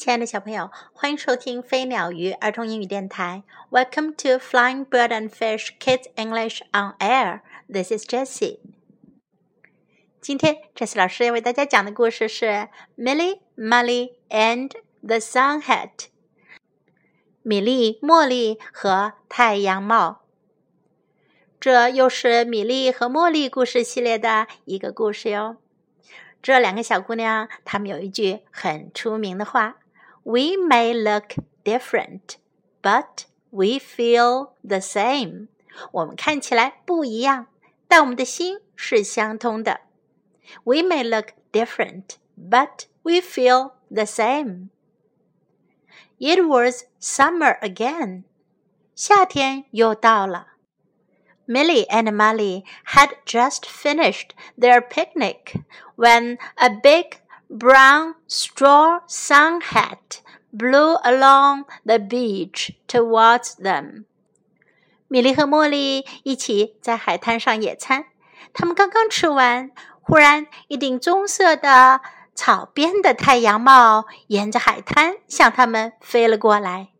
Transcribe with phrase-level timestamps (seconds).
[0.00, 3.42] 亲爱的小朋友，欢迎收听飞鸟鱼儿童英语电台。
[3.68, 7.42] Welcome to Flying Bird and Fish Kids English on Air.
[7.70, 8.60] This is Jessie.
[10.22, 12.46] 今天，Jessie 老师要为大家讲的故事是
[12.96, 14.70] 《Millie, Molly and
[15.02, 15.90] the Sun Hat》。
[17.42, 20.22] 米莉、茉莉和太阳帽。
[21.60, 25.58] 这又是米莉和茉莉故事系列的一个故事哟。
[26.40, 29.76] 这两个小姑娘，她们有一句很出名的话。
[30.24, 32.36] We may look different,
[32.82, 35.48] but we feel the same.
[35.92, 37.46] 我们看起来不一样，
[37.88, 39.80] 但我们的心是相通的。
[40.64, 44.68] We may look different, but we feel the same.
[46.18, 48.24] It was summer again.
[48.94, 50.48] 夏天又到了。
[51.46, 55.62] Milly and Molly had just finished their picnic
[55.96, 57.19] when a big
[57.50, 60.22] brown straw sun hat
[60.52, 64.04] blew along the beach towards them.
[65.08, 68.06] 米莉和茉莉一起在海滩上野餐，
[68.52, 72.00] 他们刚刚吃完，忽然一顶棕色的
[72.34, 76.90] 草编的太阳帽沿着海滩向他们飞了过来。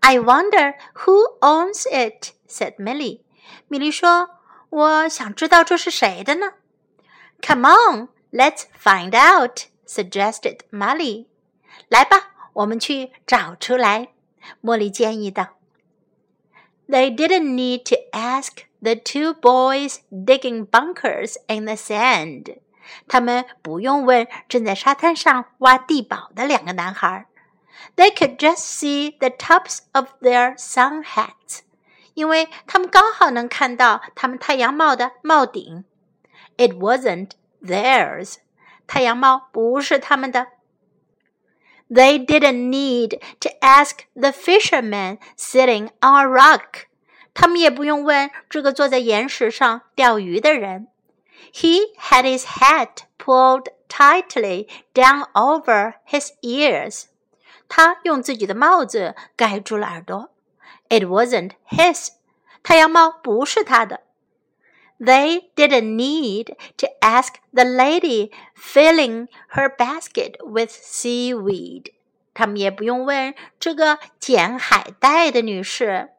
[0.00, 3.22] I wonder who owns it," said Milly.
[3.68, 4.28] 米莉说
[4.68, 6.52] ：“我想知道这是谁的呢？”
[7.42, 11.25] Come on, Let's find out," suggested Molly.
[11.89, 14.09] 来吧，我们去找出来。
[14.61, 15.57] 茉莉建议道。
[16.87, 22.57] They didn't need to ask the two boys digging bunkers in the sand.
[23.07, 27.27] 他们不用问正在沙滩上挖地堡的两个男孩。
[27.95, 31.61] They could just see the tops of their sun hats.
[32.13, 35.85] 因为他们刚好能看到他们太阳帽的帽顶。
[36.57, 37.31] It wasn't
[37.63, 38.35] theirs.
[38.87, 40.47] 太阳帽不是他们的。
[41.89, 46.87] They didn't need to ask the fisherman sitting on a rock.
[47.33, 50.87] 他们也不用问这个坐在岩石上钓鱼的人。
[51.53, 57.05] He had his hat pulled tightly down over his ears.
[57.67, 60.31] 他用自己的帽子盖住了耳朵。
[60.89, 62.09] It wasn't his.
[62.63, 64.01] 太阳帽不是他的。
[65.01, 71.91] they didn't need to ask the lady filling her basket with seaweed.
[72.33, 76.11] 他们也不用问这个捡海带的女士。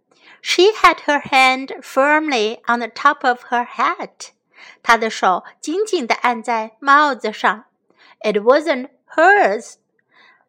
[0.43, 4.31] She had her hand firmly on the top of her hat.
[4.83, 7.65] 她的手紧紧地按在帽子上。
[8.21, 9.75] It wasn't hers.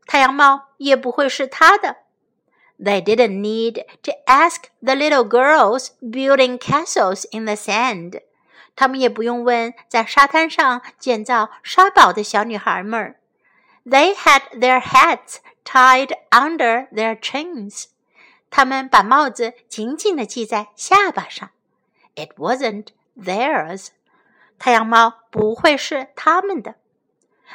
[0.07, 1.97] 太阳帽也不会是她的。
[2.79, 8.21] they didn't need to ask the little girls building castles in the sand.
[8.75, 13.15] 他们也不用问在沙滩上建造沙堡的小女孩们。
[13.85, 17.85] They had their hats tied under their chins.
[18.49, 21.51] 他们把帽子紧紧地系在下巴上。
[22.15, 22.87] It wasn't
[23.17, 23.89] theirs.
[24.57, 26.75] 太阳帽不会是他们的。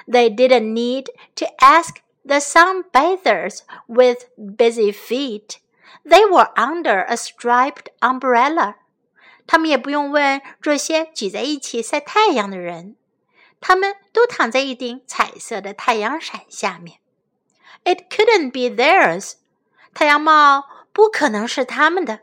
[0.06, 5.58] They didn't need to ask the sunbathers with busy feet.
[6.04, 8.74] They were under a striped umbrella.
[9.46, 12.96] 他们也不用问这些挤在一起晒太阳的人，
[13.60, 16.98] 他们都躺在一顶彩色的太阳伞下面。
[17.84, 19.34] It couldn't be theirs.
[19.94, 22.20] 太阳帽不可能是他们的。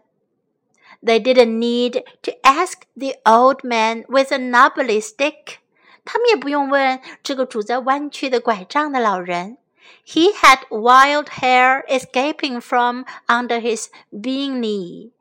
[1.02, 5.58] They didn't need to ask the old man with a knobbly stick.
[6.04, 9.58] 他们也不用问这个拄着弯曲的拐杖的老人。
[10.06, 15.12] He had wild hair escaping from under his beanie.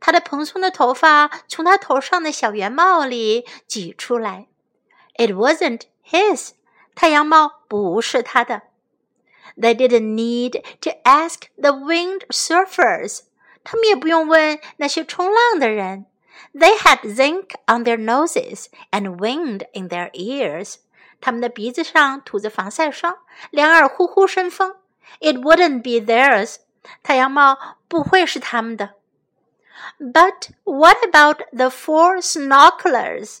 [0.00, 4.48] 他的蓬松的头发从他头上的小圆帽里挤出来。
[5.14, 6.52] It wasn't his，
[6.94, 8.62] 太阳帽不是他的。
[9.56, 13.20] They didn't need to ask the wind surfers，
[13.62, 16.06] 他们也不用问那些冲浪的人。
[16.54, 20.76] They had zinc on their noses and wind in their ears，
[21.19, 23.17] 他们的鼻子上涂着防晒霜，
[23.49, 24.75] 两耳呼呼生风。
[25.19, 26.57] It wouldn't be theirs，
[27.01, 28.93] 太阳帽不会是他们的。
[29.99, 33.39] But what about the four snorkelers?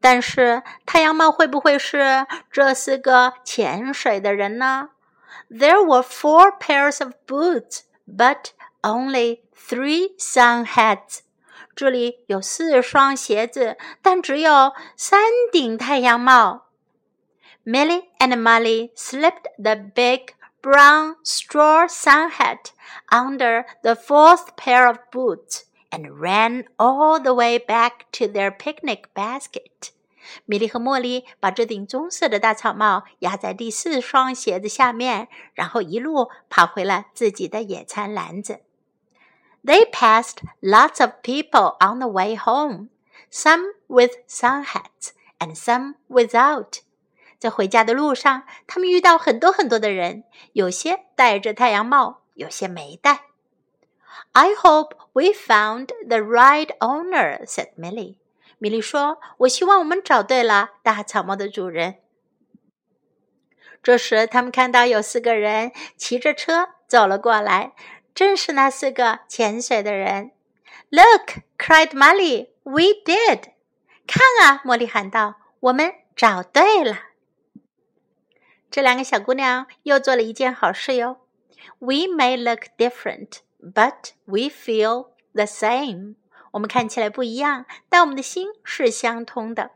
[0.00, 4.90] 但是太阳帽会不会是这四个潜水的人呢
[5.50, 8.52] ？There were four pairs of boots, but
[8.82, 11.20] only three sun hats.
[11.80, 16.66] 这里有四双鞋子，但只有三顶太阳帽。
[17.64, 22.72] Milly and Molly slipped the big brown straw sun hat
[23.08, 29.04] under the fourth pair of boots and ran all the way back to their picnic
[29.14, 29.92] basket.
[30.44, 38.60] 米莉和茉莉把这顶棕色的大草帽压在第四双鞋子下面，然后一路跑回了自己的野餐篮子。
[39.64, 42.88] They passed lots of people on the way home,
[43.30, 46.80] some with sun hats and some without.
[47.38, 53.26] 在回家的路上，他们遇到很多很多的人，有些戴着太阳帽，有些没戴。
[54.32, 58.16] I hope we found the right owner," said Millie.
[58.58, 61.96] 米莉说：“我希望我们找对了大草帽的主人。”
[63.82, 67.72] 这时，他们看到有四个人骑着车走了过来，
[68.14, 70.32] 正是那四个潜水的人。
[70.88, 72.48] “Look!” cried Molly.
[72.62, 73.52] “We did!”
[74.06, 76.98] 看啊，茉莉喊道：“我们找对了。”
[78.70, 81.26] 这两个小姑娘又做了一件好事哟。
[81.78, 86.16] We may look different, but we feel the same.
[86.52, 89.72] 我们看起来不一样，但我们的心是相通的。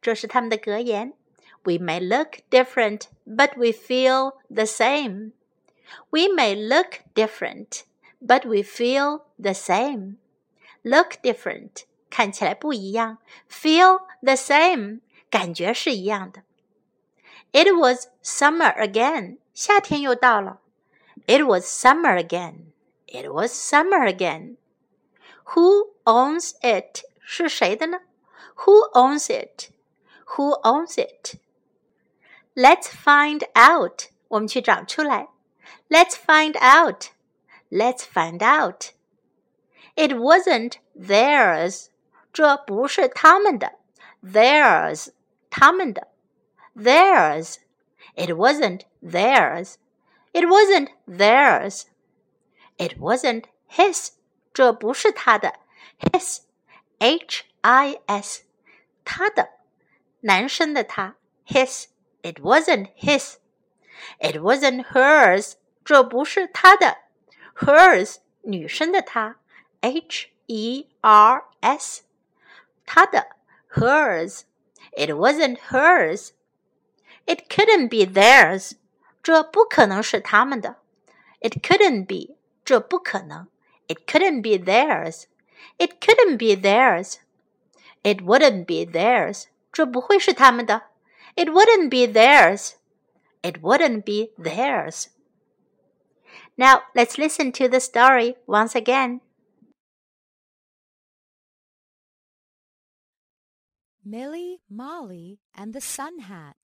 [0.00, 1.14] 这是他们的格言。
[1.64, 5.32] We may look different, but we feel the same.
[6.09, 7.83] We may look different,
[8.21, 10.17] but we feel the same.
[10.83, 13.17] Look different，看起来不一样；
[13.49, 16.43] feel the same，感觉是一样的。
[17.51, 20.61] It was summer again，夏天又到了。
[21.25, 22.71] It was summer again.
[23.07, 24.57] It was summer again.
[25.55, 28.01] Who owns it 是谁的呢？
[28.65, 29.69] Who owns it?
[30.35, 31.35] Who owns it?
[32.53, 34.09] Let's find out.
[34.27, 35.29] 我们去找出来。
[35.89, 37.11] Let's find out.
[37.71, 38.91] Let's find out.
[39.95, 41.87] It wasn't theirs.
[42.33, 43.73] 这不是他们的。
[44.23, 45.09] Theirs.
[45.49, 46.07] 他们的。
[46.75, 47.57] Theirs.
[48.15, 49.75] It wasn't theirs.
[50.33, 51.85] It wasn't theirs.
[52.77, 54.11] It wasn't his.
[54.57, 55.53] 这不是他的，
[55.99, 58.41] his，h i s，
[59.05, 59.49] 他的，
[60.21, 65.53] 男生的他，his，it wasn't his，it wasn't hers，
[65.83, 66.97] 这不是他的，
[67.55, 69.37] hers，女生的她，
[69.81, 72.03] h e r s，
[72.85, 73.27] 她的，
[73.73, 78.73] hers，it wasn't hers，it couldn't be theirs，
[79.21, 80.77] 这不可能是他们的，
[81.39, 83.47] it couldn't be，这不可能。
[83.87, 85.27] it couldn't be theirs.
[85.79, 87.19] It couldn't be theirs.
[88.03, 89.45] It wouldn't be theirs.
[89.71, 90.83] 这不会是他们的。
[91.35, 92.73] It wouldn't be theirs.
[93.41, 95.07] It wouldn't be theirs.
[96.56, 99.20] Now let's listen to the story once again.
[104.04, 106.56] Milly, Molly, and the Sun Hat.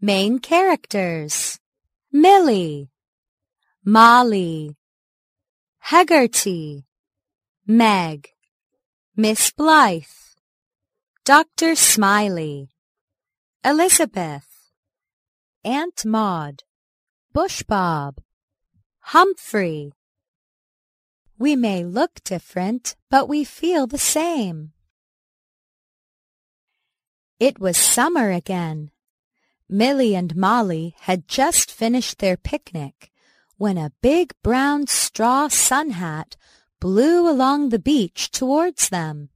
[0.00, 1.60] Main characters
[2.10, 2.90] Milly,
[3.84, 4.76] Molly,
[5.78, 6.86] Haggerty,
[7.66, 8.30] Meg,
[9.14, 10.04] Miss Blythe,
[11.24, 11.76] Dr.
[11.76, 12.70] Smiley,
[13.64, 14.72] Elizabeth,
[15.64, 16.64] Aunt Maud,
[17.32, 18.20] Bush Bob,
[18.98, 19.92] Humphrey.
[21.38, 24.72] We may look different, but we feel the same.
[27.38, 28.90] It was summer again.
[29.68, 33.12] Milly and Molly had just finished their picnic
[33.56, 36.36] when a big brown straw sun hat
[36.80, 39.28] blew along the beach towards them.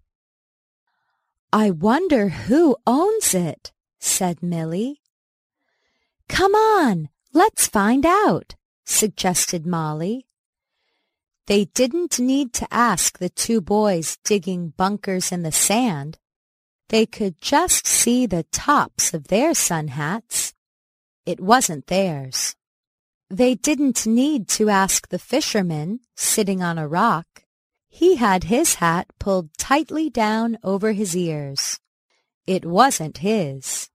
[1.52, 5.00] I wonder who owns it, said Milly.
[6.28, 8.54] Come on, let's find out,
[8.86, 10.26] suggested Molly.
[11.46, 16.18] They didn't need to ask the two boys digging bunkers in the sand.
[16.88, 20.54] They could just see the tops of their sun hats.
[21.26, 22.56] It wasn't theirs.
[23.28, 27.44] They didn't need to ask the fisherman sitting on a rock.
[27.88, 31.80] He had his hat pulled tightly down over his ears.
[32.46, 33.90] It wasn't his.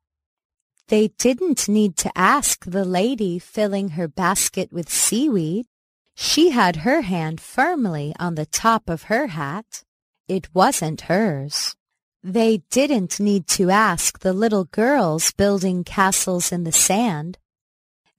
[0.90, 5.68] They didn't need to ask the lady filling her basket with seaweed.
[6.16, 9.84] She had her hand firmly on the top of her hat.
[10.28, 11.76] It wasn't hers.
[12.24, 17.38] They didn't need to ask the little girls building castles in the sand.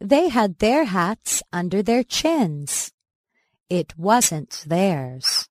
[0.01, 2.93] They had their hats under their chins.
[3.69, 5.49] It wasn't theirs.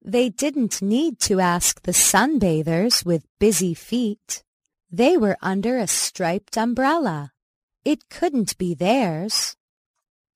[0.00, 4.44] They didn't need to ask the sunbathers with busy feet.
[4.90, 7.32] They were under a striped umbrella.
[7.84, 9.56] It couldn't be theirs.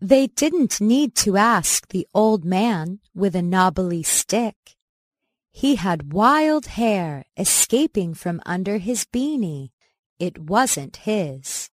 [0.01, 4.77] They didn't need to ask the old man with a knobbly stick.
[5.53, 9.71] He had wild hair escaping from under his beanie.
[10.19, 11.71] It wasn't his.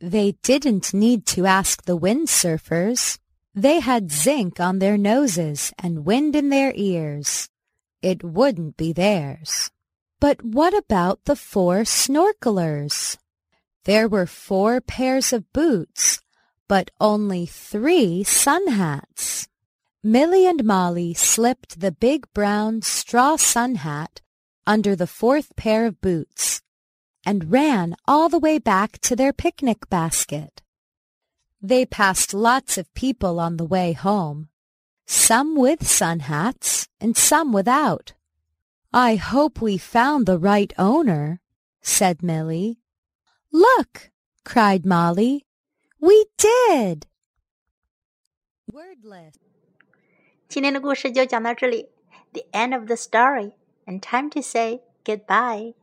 [0.00, 3.18] They didn't need to ask the windsurfers.
[3.54, 7.48] They had zinc on their noses and wind in their ears.
[8.02, 9.70] It wouldn't be theirs.
[10.20, 13.18] But what about the four snorkelers?
[13.84, 16.20] There were four pairs of boots,
[16.68, 19.48] but only three sun hats.
[20.02, 24.22] Milly and Molly slipped the big brown straw sun hat
[24.66, 26.62] under the fourth pair of boots
[27.24, 30.62] and ran all the way back to their picnic basket.
[31.60, 34.48] They passed lots of people on the way home,
[35.06, 38.14] some with sun hats and some without.
[38.96, 41.42] I hope we found the right owner,
[41.82, 42.78] said Milly.
[43.52, 44.10] Look,
[44.42, 45.44] cried Molly.
[46.00, 47.06] We did.
[48.72, 49.34] Wordless.
[50.48, 51.90] 今天的故事就讲到这里
[52.32, 53.52] ，the end of the story,
[53.84, 55.74] and time to say goodbye.